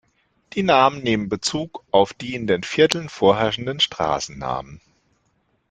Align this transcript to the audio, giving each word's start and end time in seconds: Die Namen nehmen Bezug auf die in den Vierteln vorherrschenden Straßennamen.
Die 0.53 0.63
Namen 0.63 1.03
nehmen 1.03 1.29
Bezug 1.29 1.83
auf 1.91 2.11
die 2.15 2.33
in 2.33 2.47
den 2.47 2.63
Vierteln 2.63 3.07
vorherrschenden 3.07 3.79
Straßennamen. 3.79 4.81